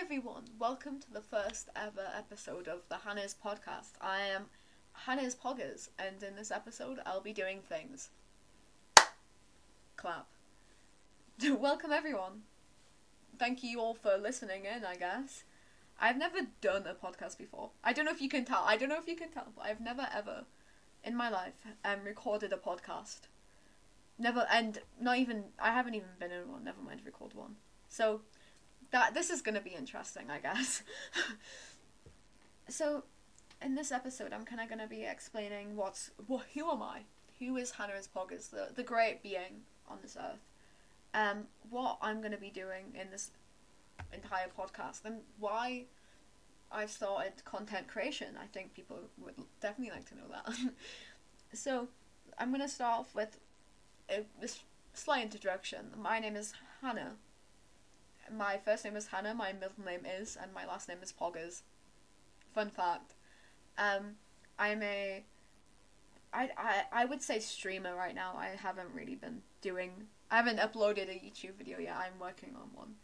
[0.00, 0.44] everyone.
[0.60, 3.94] Welcome to the first ever episode of the Hannah's podcast.
[4.00, 4.44] I am
[4.92, 8.10] Hannah's Poggers, and in this episode, I'll be doing things.
[9.96, 10.28] Clap.
[11.44, 12.42] Welcome, everyone.
[13.40, 15.42] Thank you all for listening in, I guess.
[15.98, 17.70] I've never done a podcast before.
[17.82, 18.62] I don't know if you can tell.
[18.64, 20.44] I don't know if you can tell, but I've never ever
[21.02, 23.22] in my life um, recorded a podcast.
[24.16, 27.56] Never, and not even, I haven't even been in one, never mind record one.
[27.88, 28.20] So,
[28.90, 30.82] that this is gonna be interesting, I guess.
[32.68, 33.04] so,
[33.62, 37.02] in this episode, I'm kind of gonna be explaining what's what, who am I?
[37.38, 40.40] Who is Hannah's Poggers, the the great being on this earth?
[41.14, 43.30] Um, what I'm gonna be doing in this
[44.12, 45.84] entire podcast, and why
[46.70, 48.28] I've started content creation.
[48.40, 50.54] I think people would definitely like to know that.
[51.52, 51.88] so,
[52.38, 53.38] I'm gonna start off with
[54.10, 54.48] a, a
[54.94, 55.92] slight introduction.
[56.00, 57.16] My name is Hannah
[58.36, 61.62] my first name is Hannah, my middle name is, and my last name is Poggers.
[62.54, 63.14] Fun fact.
[63.76, 64.16] Um,
[64.58, 65.24] I'm a,
[66.32, 68.34] I, I, I would say streamer right now.
[68.36, 71.96] I haven't really been doing, I haven't uploaded a YouTube video yet.
[71.96, 72.94] I'm working on one.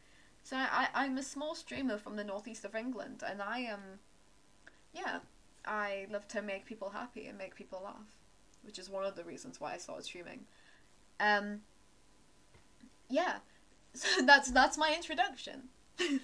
[0.43, 3.81] So I, I, I'm a small streamer from the northeast of England, and I am,
[4.93, 5.21] yeah,
[5.65, 8.19] I love to make people happy and make people laugh,
[8.63, 10.41] which is one of the reasons why I started streaming.
[11.19, 11.61] Um,
[13.09, 13.37] yeah,
[13.95, 15.69] so that's that's my introduction.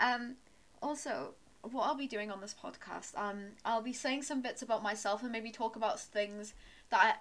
[0.00, 0.36] um,
[0.82, 4.82] also, what I'll be doing on this podcast, um, I'll be saying some bits about
[4.82, 6.54] myself and maybe talk about things
[6.90, 7.18] that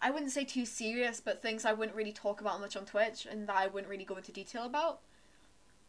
[0.00, 2.84] I, I wouldn't say too serious, but things I wouldn't really talk about much on
[2.84, 5.00] Twitch and that I wouldn't really go into detail about.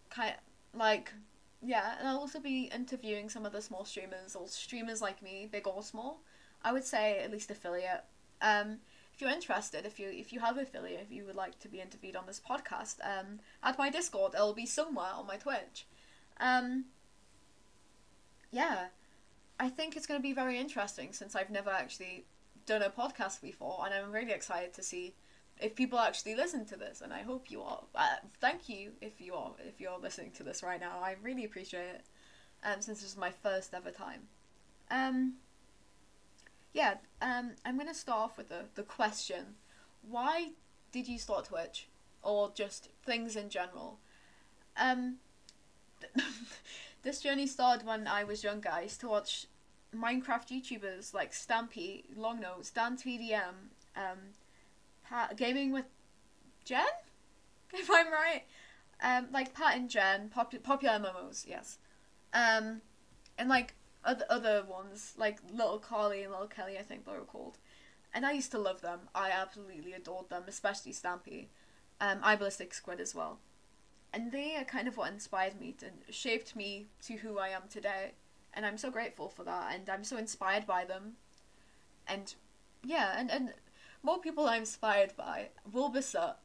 [0.09, 1.13] Kind of, like,
[1.61, 5.47] yeah, and I'll also be interviewing some of the small streamers or streamers like me,
[5.51, 6.21] big or small.
[6.63, 8.03] I would say at least affiliate.
[8.41, 8.77] Um,
[9.13, 11.79] if you're interested, if you if you have affiliate, if you would like to be
[11.79, 15.85] interviewed on this podcast, um, at my Discord, it'll be somewhere on my Twitch.
[16.39, 16.85] Um,
[18.51, 18.87] yeah,
[19.59, 22.25] I think it's going to be very interesting since I've never actually
[22.65, 25.13] done a podcast before, and I'm really excited to see
[25.61, 27.83] if people actually listen to this, and I hope you are.
[27.93, 30.99] Uh, thank you if you are if you're listening to this right now.
[31.03, 32.05] I really appreciate it.
[32.63, 34.21] Um, since this is my first ever time.
[34.89, 35.33] Um,
[36.73, 39.55] yeah, um, I'm gonna start off with the the question:
[40.07, 40.49] Why
[40.91, 41.87] did you start Twitch,
[42.21, 43.99] or just things in general?
[44.75, 45.17] Um,
[47.03, 48.69] this journey started when I was younger.
[48.69, 49.47] I used to watch
[49.95, 54.19] Minecraft YouTubers like Stampy, Longnose, DanTDM, um,
[55.07, 55.85] Pat, Gaming with
[56.65, 56.85] Jen,
[57.73, 58.43] if I'm right.
[59.01, 61.77] Um, like Pat and Jen, pop- popular MMOs, yes.
[62.33, 62.81] Um,
[63.37, 63.75] and like
[64.05, 67.57] other other ones like Little Carly and Little Kelly, I think they were called,
[68.13, 69.01] and I used to love them.
[69.13, 71.47] I absolutely adored them, especially Stampy,
[71.99, 73.39] um, iBallistic Squid as well,
[74.13, 77.63] and they are kind of what inspired me and shaped me to who I am
[77.69, 78.13] today,
[78.53, 81.13] and I'm so grateful for that, and I'm so inspired by them,
[82.07, 82.33] and
[82.83, 83.53] yeah, and and
[84.03, 85.49] more people I'm inspired by.
[85.71, 85.99] Wilbur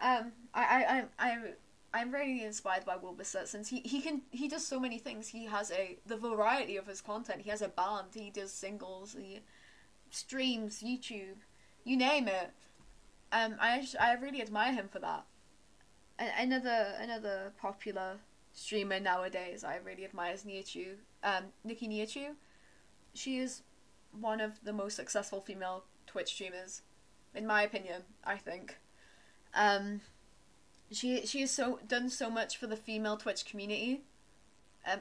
[0.00, 1.38] um, I I I I
[1.94, 5.28] I'm really inspired by Wilbur since he, he can he does so many things.
[5.28, 7.42] He has a the variety of his content.
[7.42, 8.08] He has a band.
[8.12, 9.16] He does singles.
[9.16, 9.40] He
[10.10, 11.36] streams YouTube,
[11.84, 12.50] you name it.
[13.30, 15.24] Um, I just, I really admire him for that.
[16.18, 18.18] another another popular
[18.52, 20.96] streamer nowadays I really admire is Nihachu.
[21.22, 22.34] Um, Niki Nihachu.
[23.14, 23.62] She is
[24.18, 26.82] one of the most successful female Twitch streamers,
[27.34, 28.02] in my opinion.
[28.24, 28.78] I think.
[29.54, 30.00] Um,
[30.90, 34.02] she she has so done so much for the female Twitch community,
[34.90, 35.00] um,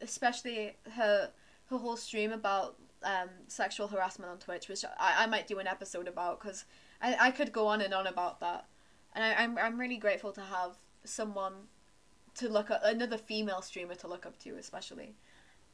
[0.00, 1.30] especially her
[1.70, 5.66] her whole stream about um, sexual harassment on Twitch, which I, I might do an
[5.66, 6.64] episode about because
[7.00, 8.66] I, I could go on and on about that,
[9.14, 11.54] and I, I'm I'm really grateful to have someone
[12.36, 15.14] to look at another female streamer to look up to, especially.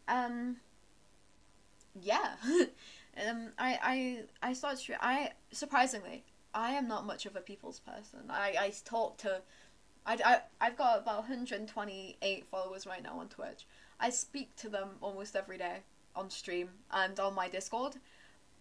[0.09, 0.57] Um.
[2.01, 2.37] Yeah,
[3.29, 3.51] um.
[3.59, 3.79] I
[4.43, 4.97] I I started.
[5.01, 8.31] I surprisingly I am not much of a people's person.
[8.31, 9.41] I, I talk to,
[10.07, 13.67] I, I, I've got about 128 followers right now on Twitch.
[13.99, 15.79] I speak to them almost every day
[16.15, 17.97] on stream and on my Discord,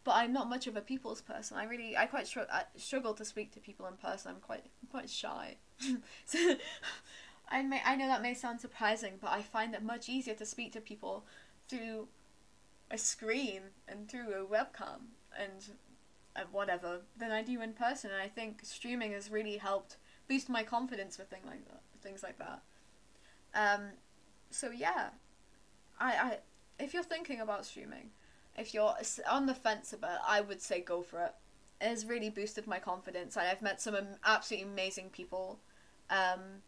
[0.04, 1.58] but I'm not much of a people's person.
[1.58, 4.32] I really, I quite I struggle to speak to people in person.
[4.32, 5.56] I'm quite, I'm quite shy.
[6.26, 6.56] so,
[7.50, 10.46] I may, I know that may sound surprising, but I find it much easier to
[10.46, 11.26] speak to people
[11.68, 12.08] through
[12.90, 15.72] a screen and through a webcam and
[16.52, 18.12] whatever than I do in person.
[18.12, 19.98] And I think streaming has really helped
[20.28, 21.82] boost my confidence with things like that.
[22.02, 22.62] Things like that.
[23.54, 23.90] Um,
[24.50, 25.10] so yeah,
[26.00, 26.38] I, I
[26.80, 28.10] if you're thinking about streaming,
[28.58, 28.96] if you're
[29.30, 31.34] on the fence about, I would say go for it.
[31.80, 33.96] It has really boosted my confidence, and I've met some
[34.26, 35.60] absolutely amazing people.
[36.10, 36.62] Um,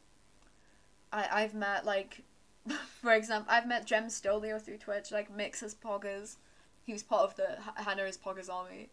[1.11, 2.23] I I've met like,
[3.01, 6.37] for example, I've met Jem Stolio through Twitch, like Mixes Poggers.
[6.85, 8.89] He was part of the Hannah is Poggers army.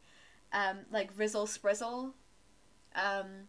[0.52, 2.12] Um, like Rizzle Sprizzle.
[2.94, 3.48] Um,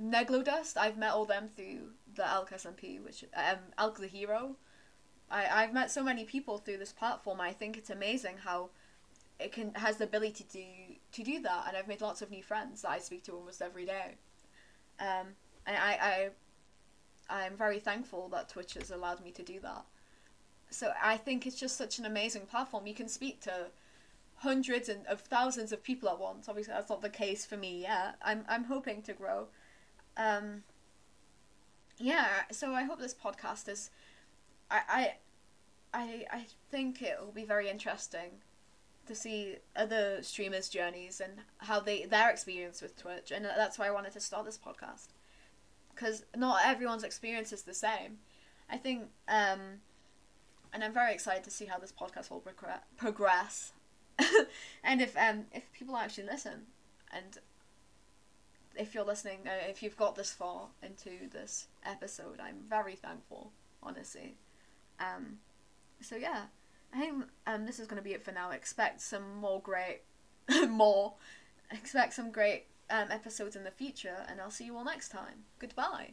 [0.00, 3.58] Neglodust, I've met all them through the Elk SMP, which um
[3.98, 4.56] the Hero.
[5.30, 7.40] I I've met so many people through this platform.
[7.40, 8.70] I think it's amazing how
[9.40, 12.42] it can has the ability to to do that, and I've made lots of new
[12.42, 14.16] friends that I speak to almost every day.
[15.00, 15.34] Um,
[15.66, 16.30] and I
[17.28, 19.84] I I'm very thankful that Twitch has allowed me to do that.
[20.70, 22.86] So I think it's just such an amazing platform.
[22.86, 23.70] You can speak to
[24.38, 26.48] hundreds and of thousands of people at once.
[26.48, 28.16] Obviously, that's not the case for me yet.
[28.22, 29.48] I'm I'm hoping to grow.
[30.16, 30.62] Um,
[31.98, 33.90] yeah, so I hope this podcast is.
[34.70, 35.14] I I
[35.94, 38.42] I I think it will be very interesting
[39.06, 43.86] to see other streamers' journeys and how they their experience with Twitch, and that's why
[43.86, 45.08] I wanted to start this podcast.
[45.94, 48.18] Because not everyone's experience is the same.
[48.70, 49.80] I think, um,
[50.72, 53.72] and I'm very excited to see how this podcast will progr- progress,
[54.84, 56.66] and if um if people actually listen,
[57.12, 57.38] and
[58.76, 63.52] if you're listening, uh, if you've got this far into this episode, I'm very thankful,
[63.82, 64.36] honestly.
[65.00, 65.38] Um,
[66.00, 66.44] so yeah,
[66.94, 68.50] I think um, this is to be it for now.
[68.50, 70.02] Expect some more great,
[70.68, 71.14] more,
[71.70, 75.44] expect some great um, episodes in the future, and I'll see you all next time.
[75.58, 76.12] Goodbye.